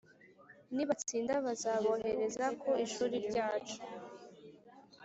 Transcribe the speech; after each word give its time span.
nibatsinda 0.75 1.33
bazabohereze 1.45 2.43
ku 2.61 2.71
ishuri 2.85 3.15
ryacu. 3.27 3.77